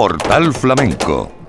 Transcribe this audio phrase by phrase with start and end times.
[0.00, 1.39] Portal Flamenco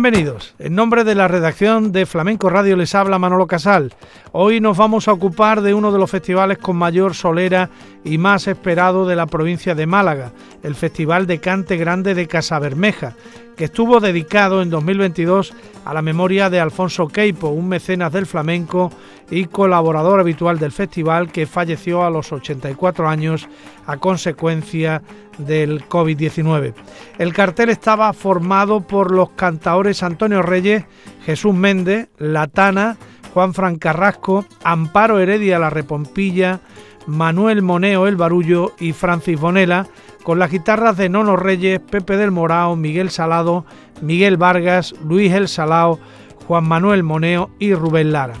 [0.00, 0.54] Bienvenidos.
[0.60, 3.92] En nombre de la redacción de Flamenco Radio les habla Manolo Casal.
[4.30, 7.68] Hoy nos vamos a ocupar de uno de los festivales con mayor solera
[8.04, 10.30] y más esperado de la provincia de Málaga,
[10.62, 13.14] el Festival de Cante Grande de Casabermeja,
[13.58, 15.52] que estuvo dedicado en 2022
[15.84, 18.92] a la memoria de Alfonso Queipo, un mecenas del flamenco
[19.32, 23.48] y colaborador habitual del festival que falleció a los 84 años
[23.84, 25.02] a consecuencia
[25.38, 26.72] del COVID-19.
[27.18, 30.84] El cartel estaba formado por los cantaores Antonio Reyes,
[31.26, 32.96] Jesús Méndez, Latana,
[33.34, 36.60] Juan Fran Carrasco, Amparo Heredia La Repompilla,
[37.08, 39.88] Manuel Moneo El Barullo y Francis Bonela,
[40.28, 43.64] con las guitarras de Nono Reyes, Pepe del Morao, Miguel Salado,
[44.02, 45.98] Miguel Vargas, Luis El Salao,
[46.46, 48.34] Juan Manuel Moneo y Rubén Lara.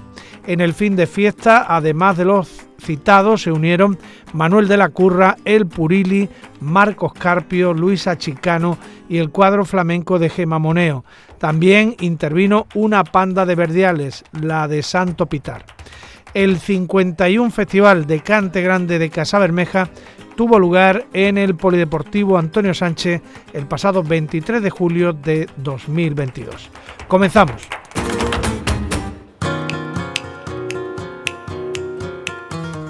[0.46, 3.96] En el fin de fiesta, además de los citados, se unieron
[4.34, 6.28] Manuel de la Curra, El Purili,
[6.60, 8.76] Marcos Carpio, Luis Achicano
[9.08, 11.06] y el cuadro flamenco de Gema Moneo.
[11.38, 15.64] También intervino una panda de verdiales, la de Santo Pitar.
[16.34, 19.88] El 51 Festival de Cante Grande de Casa Bermeja
[20.38, 23.20] tuvo lugar en el Polideportivo Antonio Sánchez
[23.52, 26.70] el pasado 23 de julio de 2022.
[27.08, 27.68] Comenzamos.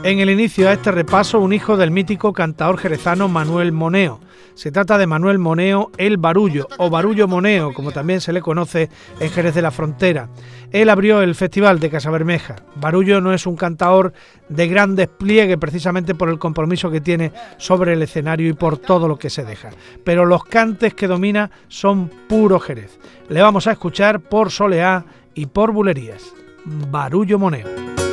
[0.03, 4.21] En el inicio a este repaso, un hijo del mítico cantador jerezano Manuel Moneo.
[4.59, 8.91] Se trata de Manuel Moneo el Barullo, o Barullo Moneo, como también se le conoce
[9.21, 10.31] en Jerez de la Frontera.
[10.73, 12.57] Él abrió el Festival de Casabermeja.
[12.75, 14.13] Barullo no es un cantador
[14.49, 19.07] de gran despliegue precisamente por el compromiso que tiene sobre el escenario y por todo
[19.07, 19.71] lo que se deja.
[20.03, 22.99] Pero los cantes que domina son puro Jerez.
[23.29, 25.05] Le vamos a escuchar por Soleá
[25.35, 26.35] y por Bulerías.
[26.65, 28.08] Barullo Moneo.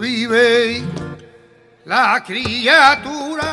[0.00, 0.82] Vive
[1.84, 3.50] la criatura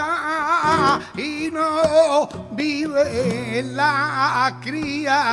[1.16, 5.30] y no vive la criatura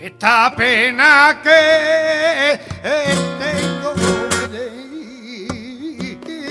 [0.00, 2.58] esta pena que
[3.38, 3.94] tengo
[4.48, 4.70] de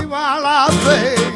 [0.08, 1.29] la fe.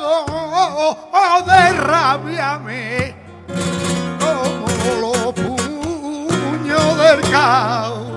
[0.00, 0.96] Luego
[1.46, 3.14] de rabia me
[4.18, 4.66] como
[5.00, 8.07] los puños del caos.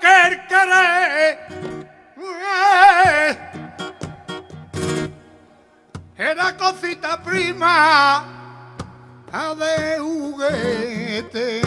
[0.00, 1.38] kerkere
[6.16, 8.24] era cosita prima
[9.30, 11.62] de juguete.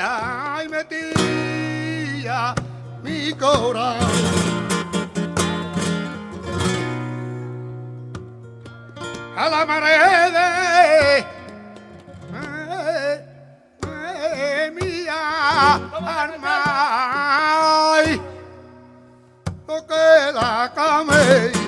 [0.00, 2.54] Ay, metía
[3.02, 4.08] mi corazón.
[9.36, 11.24] A la marea de,
[14.72, 16.22] mi alma.
[17.96, 18.20] Ay,
[19.66, 21.59] toqué la camella.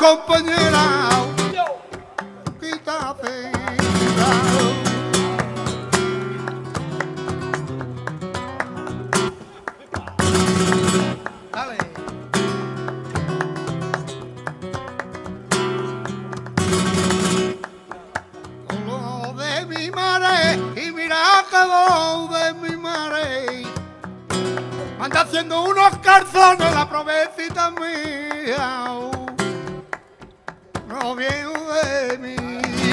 [0.00, 0.79] compañera.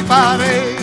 [0.08, 0.77] pare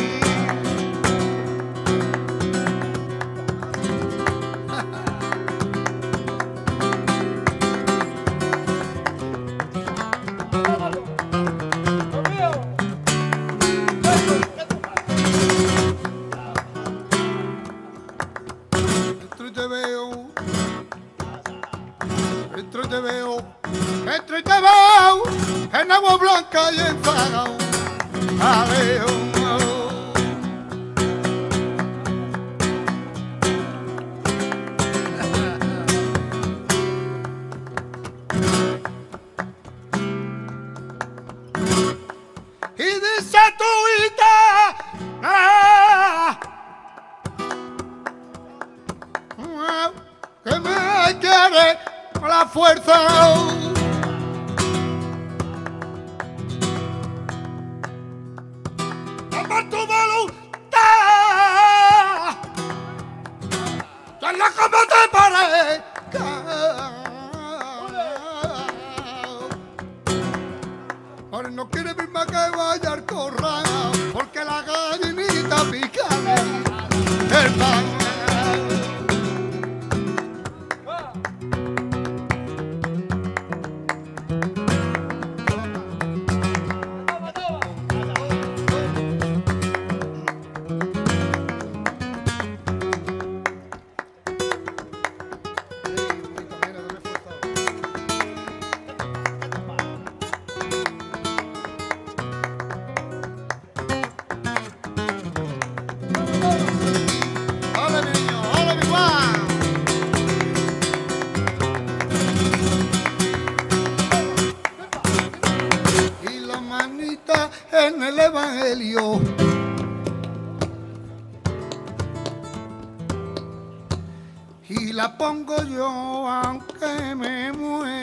[124.69, 125.89] Y la pongo yo
[126.29, 127.95] aunque me muera.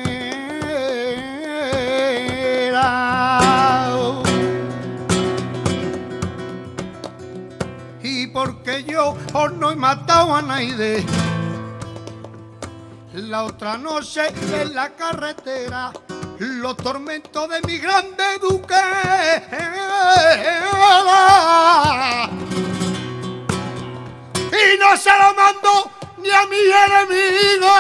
[8.02, 11.06] Y porque yo oh, no he matado a nadie.
[13.14, 14.22] La otra noche
[14.52, 15.94] en la carretera
[16.42, 18.74] los tormentos de mi grande duque.
[24.52, 27.72] Y no se lo mando ni a mi enemigo.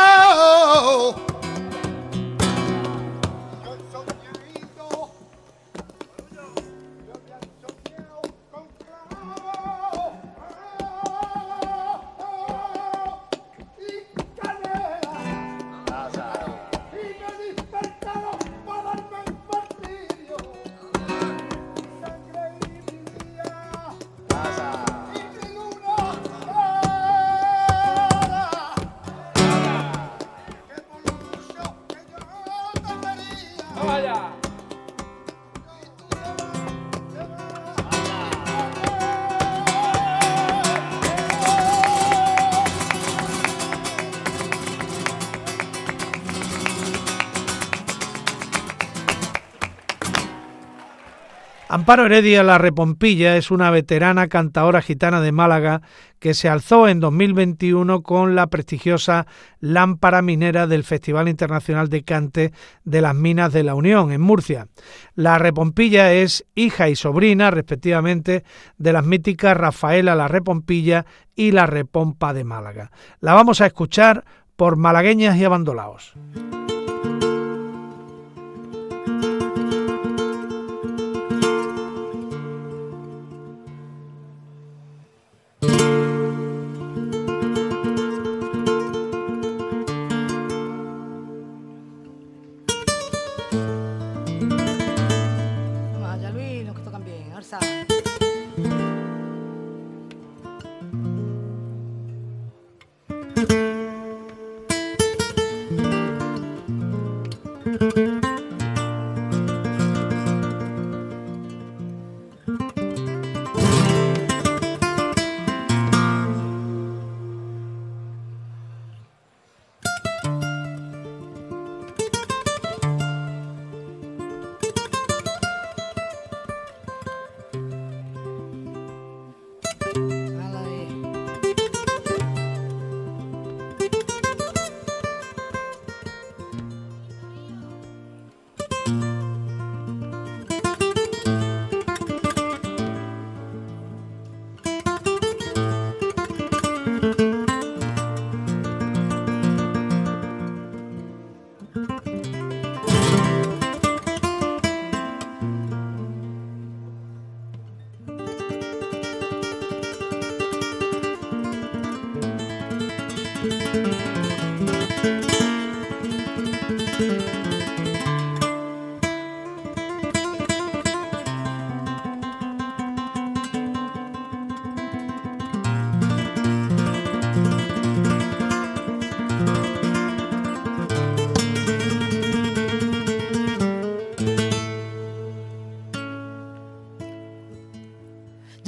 [51.81, 55.81] Amparo Heredia La Repompilla es una veterana cantadora gitana de Málaga
[56.19, 59.25] que se alzó en 2021 con la prestigiosa
[59.61, 64.67] lámpara minera del Festival Internacional de Cante de las Minas de la Unión en Murcia.
[65.15, 68.43] La Repompilla es hija y sobrina, respectivamente,
[68.77, 72.91] de las míticas Rafaela La Repompilla y La Repompa de Málaga.
[73.21, 74.23] La vamos a escuchar
[74.55, 76.13] por malagueñas y abandolaos.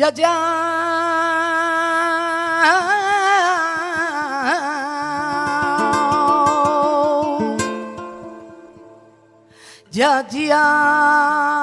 [0.03, 0.35] Ya ya.
[9.93, 11.62] Ya ya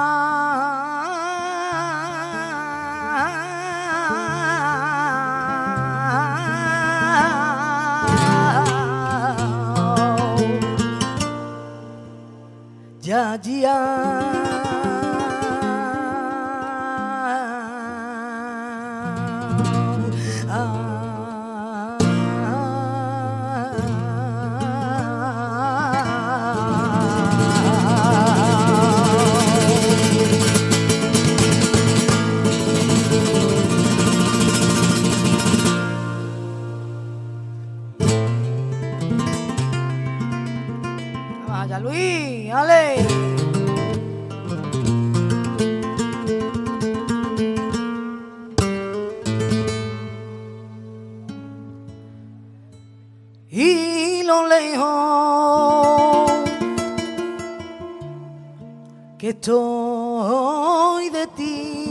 [59.31, 61.81] estoy de ti.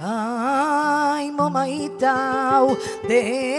[0.00, 2.66] Ay, mamaita
[3.08, 3.51] de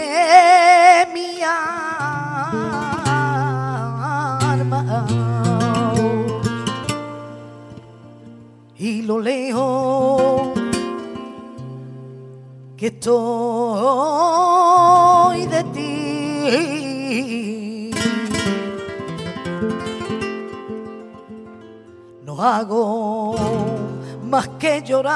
[24.22, 25.14] más que llorar.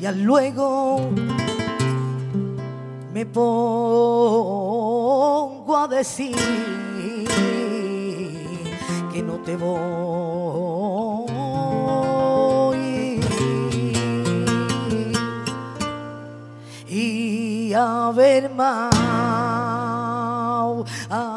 [0.00, 1.10] Y al luego
[3.12, 4.06] me pongo
[5.76, 6.36] a decir
[9.12, 10.02] que no te voy
[16.88, 19.01] y a ver más.
[21.10, 21.31] Ay,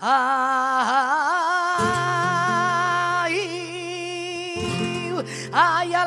[0.00, 0.14] Ay,
[5.52, 5.97] ay, a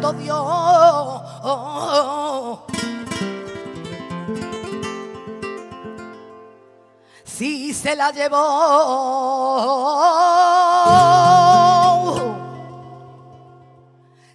[0.00, 1.22] todo Dios.
[7.24, 8.38] Si se la llevó.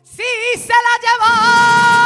[0.03, 0.23] Si
[0.57, 2.02] se la llevó.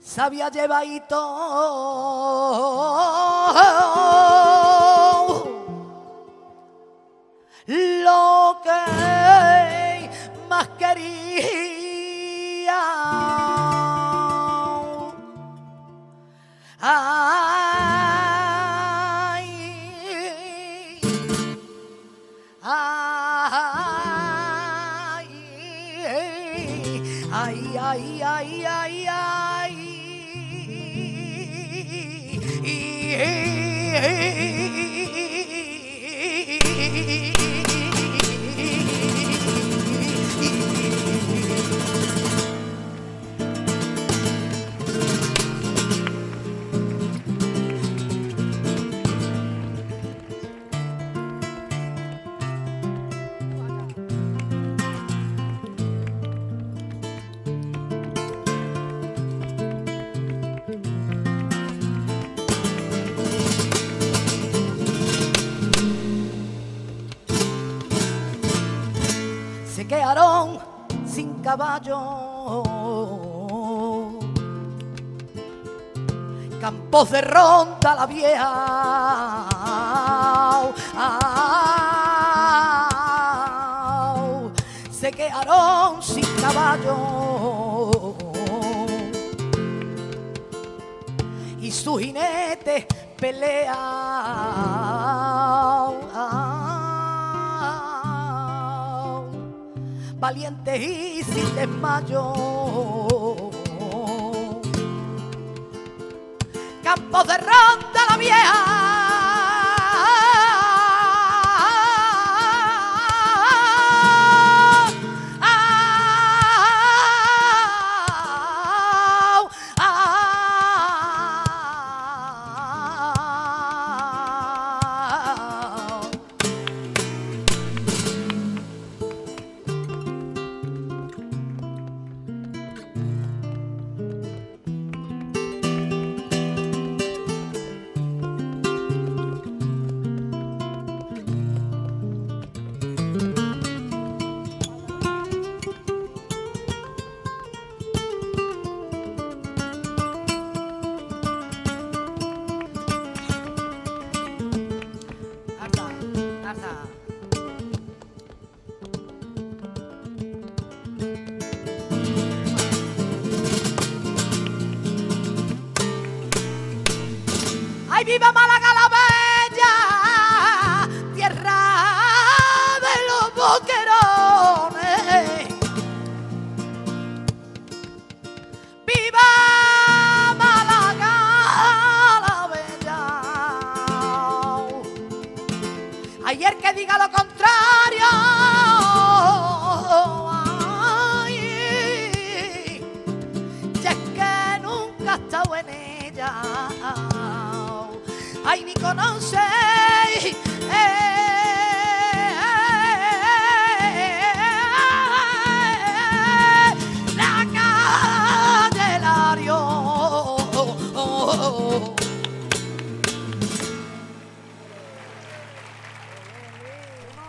[0.00, 1.16] Sabía llevadito
[27.48, 29.88] ay, ay, ay, ay, ay,
[33.98, 34.87] se
[71.48, 72.62] caballo.
[76.60, 78.50] Campos de ronda la vieja.
[84.90, 86.96] Se quedaron sin caballo.
[91.62, 92.86] Y su jinete
[93.18, 93.97] pelea.
[100.76, 102.34] Y sin desmayo.
[106.82, 108.87] Campo de ronda la vieja.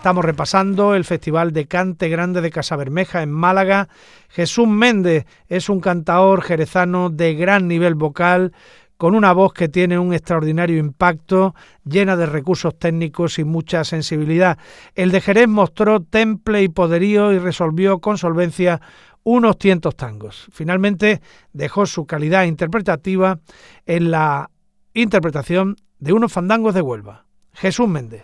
[0.09, 3.89] Estamos repasando el Festival de Cante Grande de Casabermeja en Málaga.
[4.29, 8.51] Jesús Méndez es un cantaor jerezano de gran nivel vocal
[8.97, 11.53] con una voz que tiene un extraordinario impacto,
[11.85, 14.57] llena de recursos técnicos y mucha sensibilidad.
[14.95, 18.81] El de Jerez mostró temple y poderío y resolvió con solvencia
[19.21, 20.47] unos cientos tangos.
[20.51, 21.21] Finalmente
[21.53, 23.41] dejó su calidad interpretativa
[23.85, 24.49] en la
[24.95, 27.27] interpretación de unos fandangos de Huelva.
[27.53, 28.23] Jesús Méndez.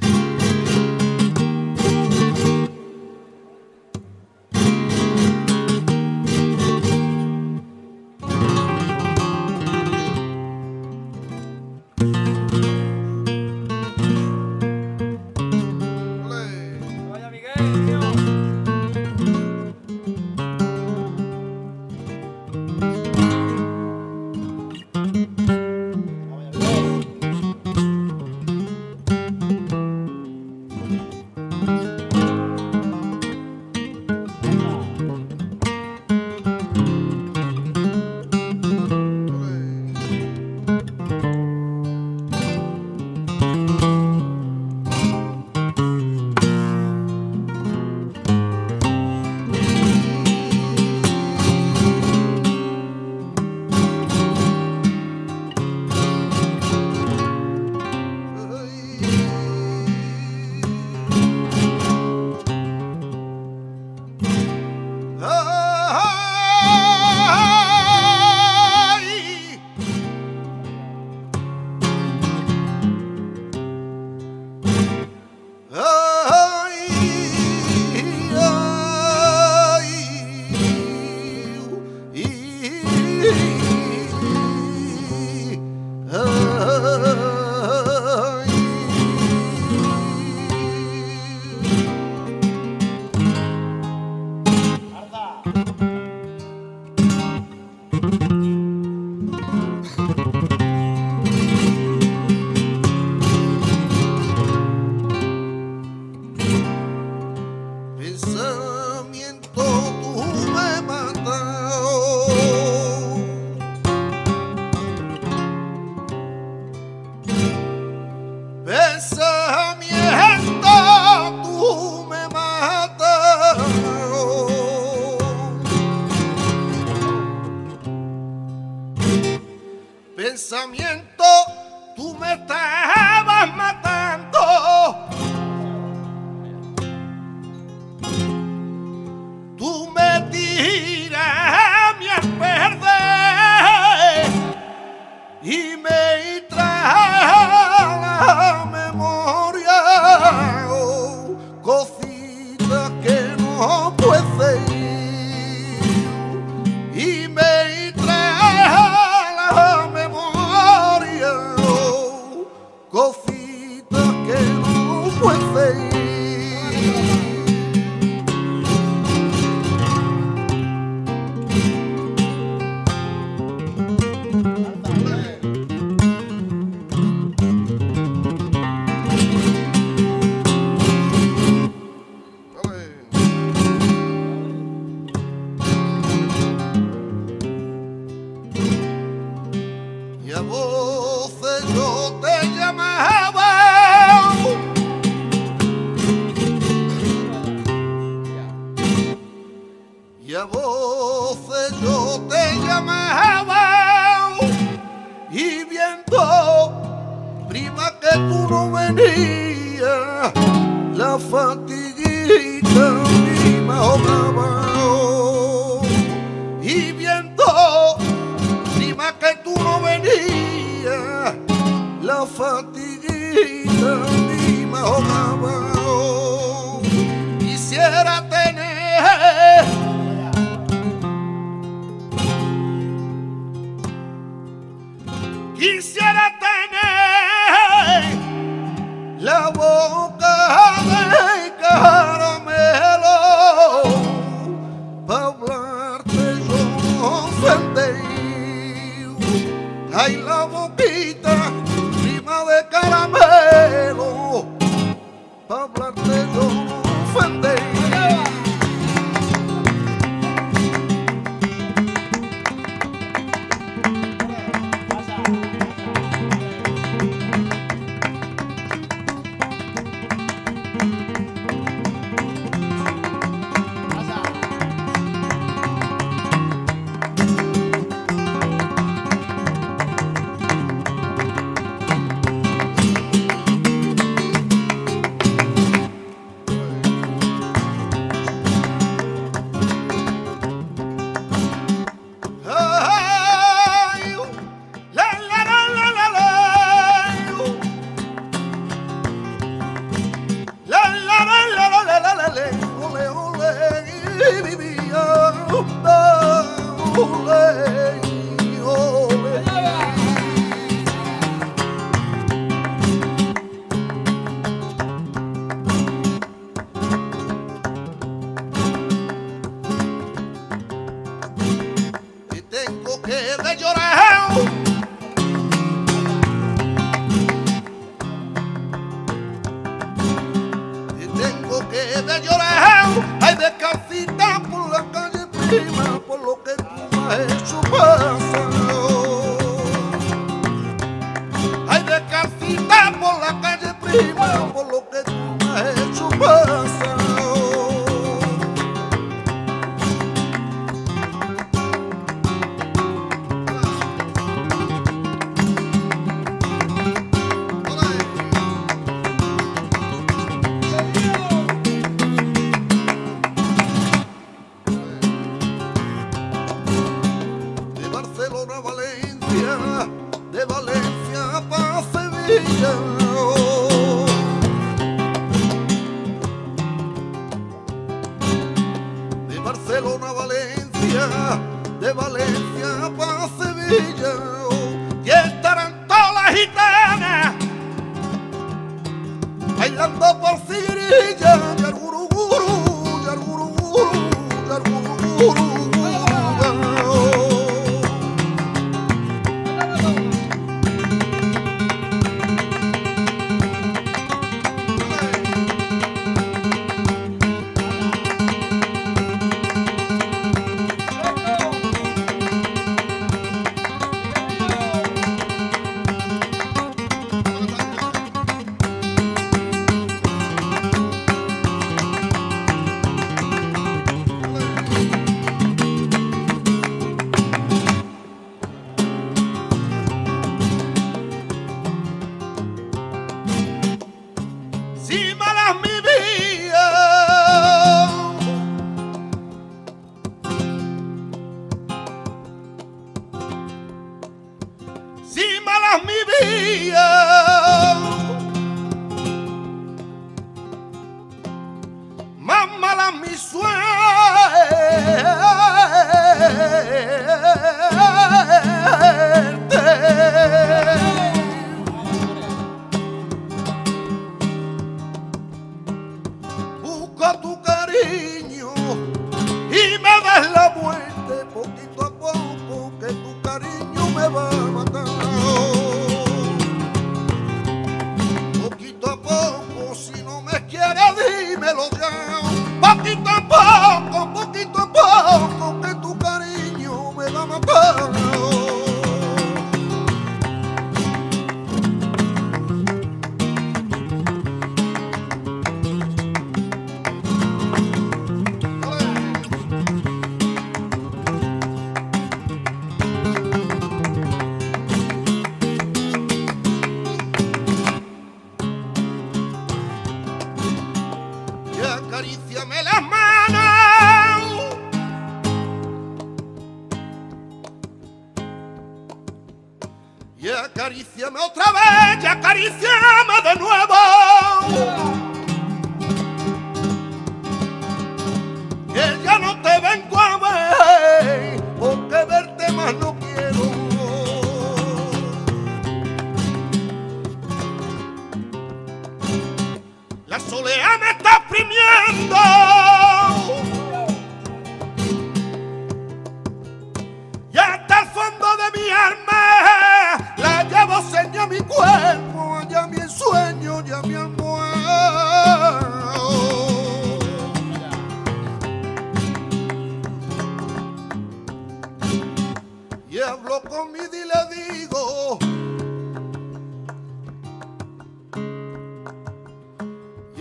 [343.05, 344.64] Mambo la calle prima, mambo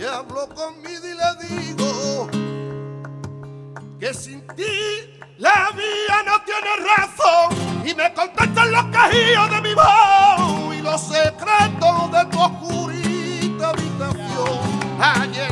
[0.07, 2.29] hablo conmigo y le digo
[3.99, 9.73] que sin ti la vida no tiene razón y me contestan los cajillos de mi
[9.73, 15.01] voz y los secretos de tu oscurita habitación.
[15.01, 15.51] Ayer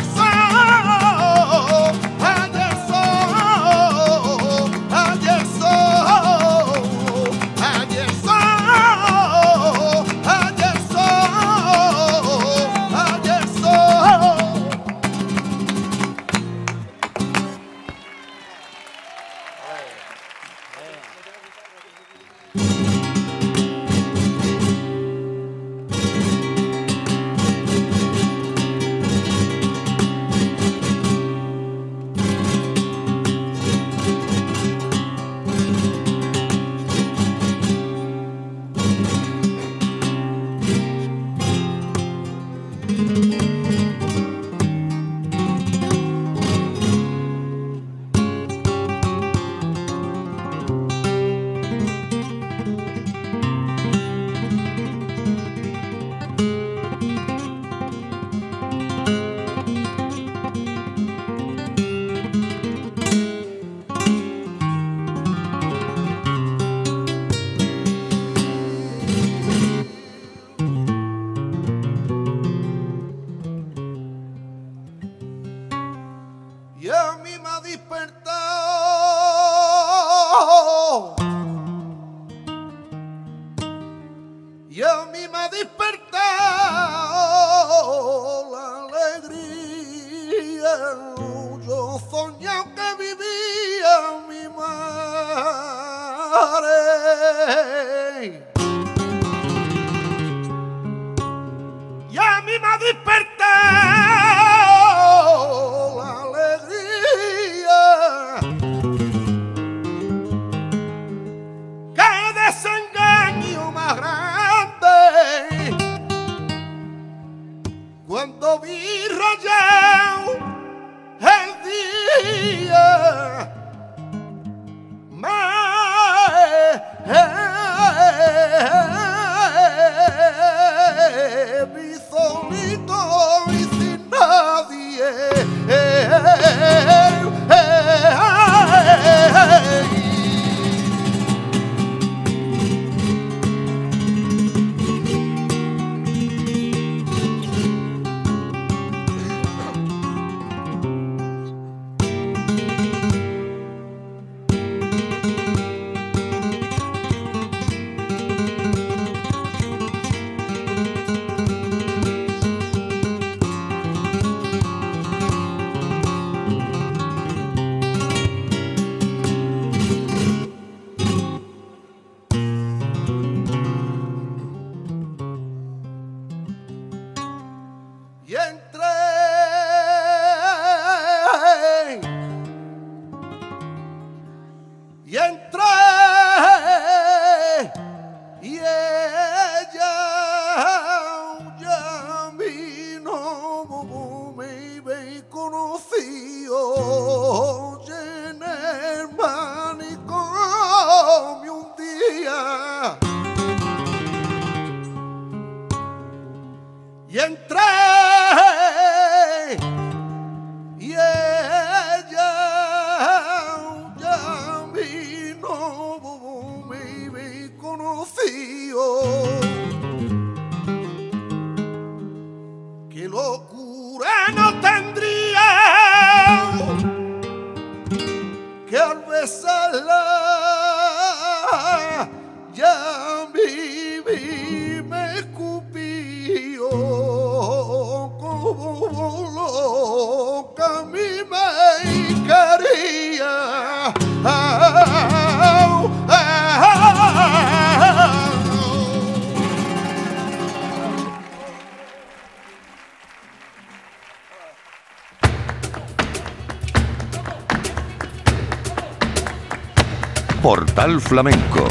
[261.14, 261.68] Flamenco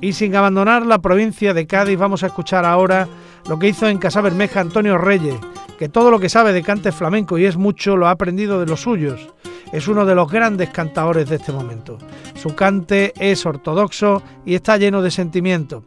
[0.00, 3.06] Y sin abandonar la provincia de Cádiz, vamos a escuchar ahora
[3.50, 5.34] lo que hizo en Casa Bermeja Antonio Reyes,
[5.78, 8.64] que todo lo que sabe de cante flamenco y es mucho lo ha aprendido de
[8.64, 9.28] los suyos.
[9.74, 11.98] Es uno de los grandes cantadores de este momento.
[12.34, 15.84] Su cante es ortodoxo y está lleno de sentimiento.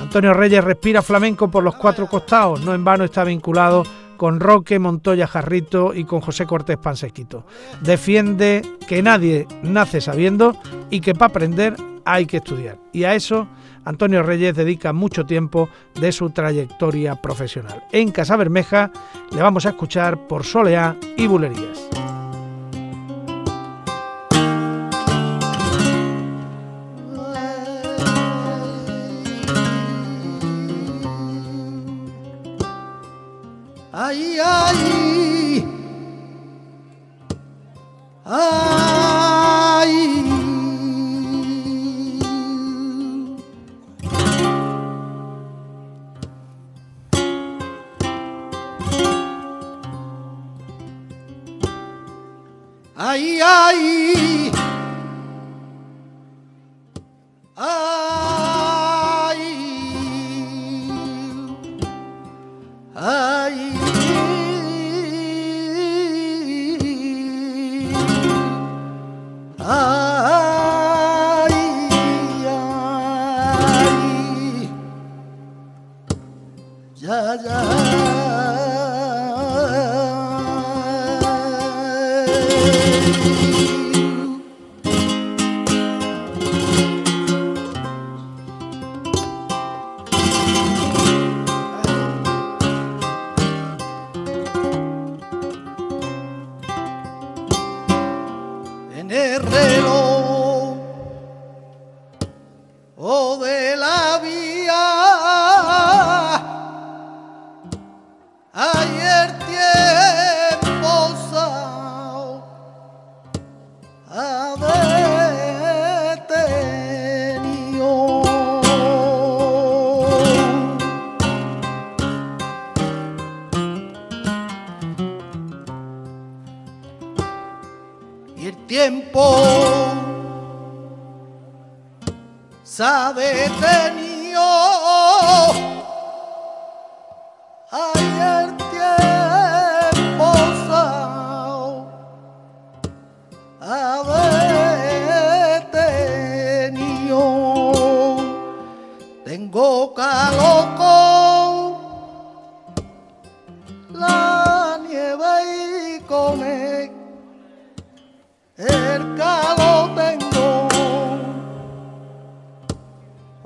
[0.00, 3.84] Antonio Reyes respira flamenco por los cuatro costados, no en vano está vinculado
[4.22, 7.44] con Roque Montoya Jarrito y con José Cortés Pansequito.
[7.80, 10.56] Defiende que nadie nace sabiendo
[10.90, 12.78] y que para aprender hay que estudiar.
[12.92, 13.48] Y a eso
[13.84, 15.68] Antonio Reyes dedica mucho tiempo
[16.00, 17.82] de su trayectoria profesional.
[17.90, 18.92] En Casa Bermeja
[19.32, 22.01] le vamos a escuchar por Soleá y Bulerías.
[38.24, 38.71] Ay.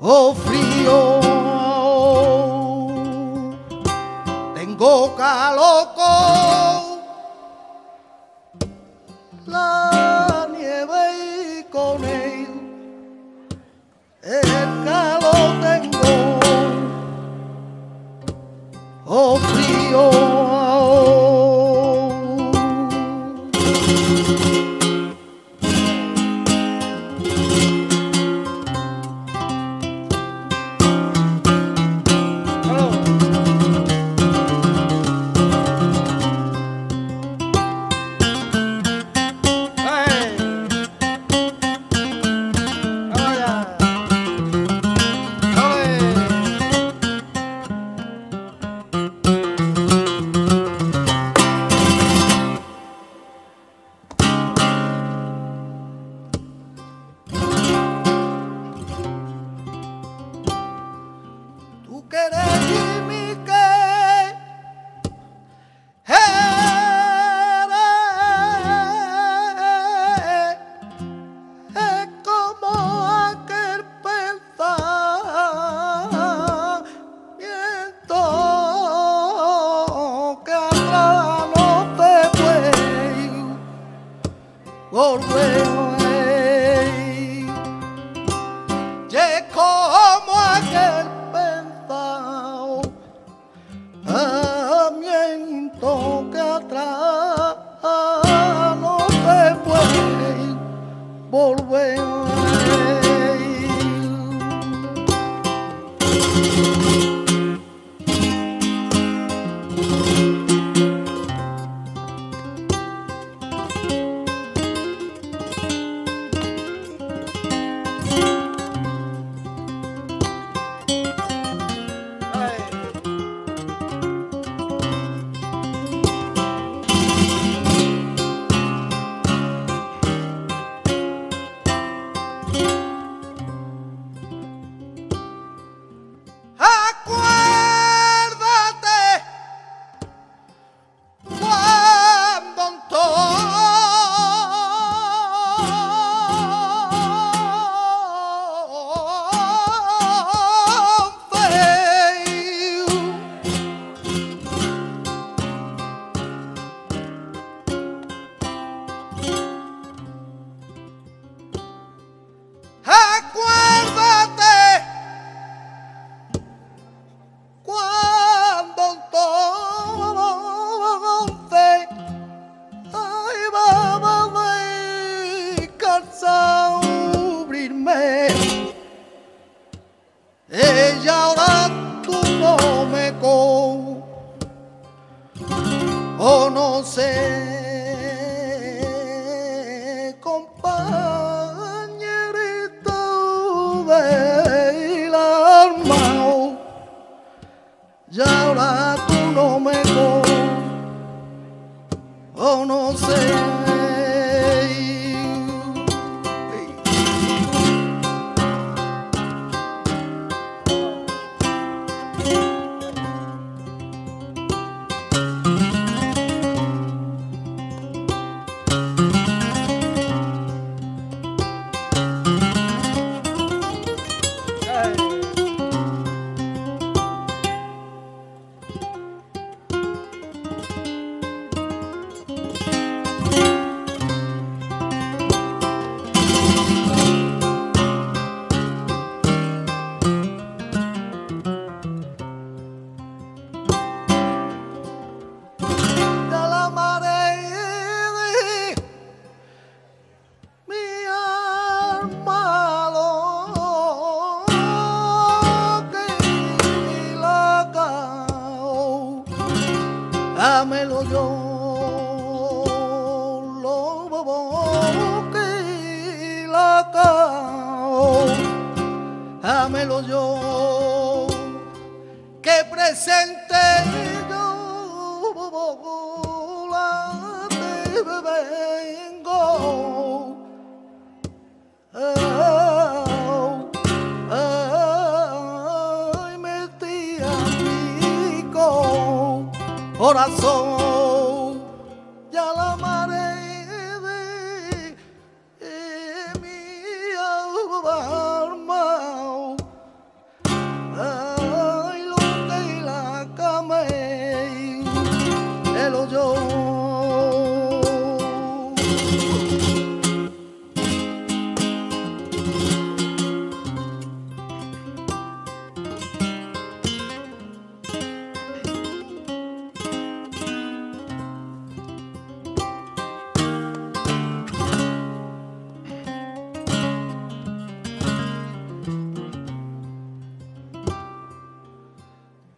[0.09, 1.19] o frío.
[4.55, 5.93] Tengo calor
[101.29, 102.46] volver.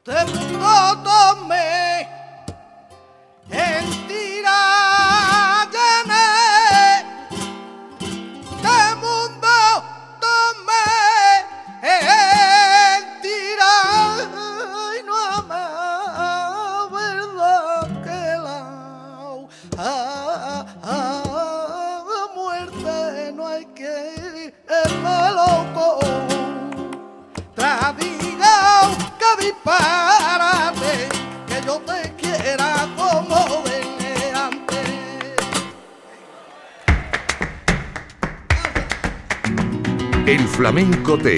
[0.10, 1.29] Flamenco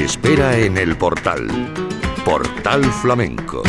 [0.03, 1.47] espera en el portal.
[2.25, 3.61] Portal Flamenco.